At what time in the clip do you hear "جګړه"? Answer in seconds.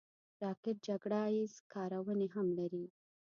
0.87-1.21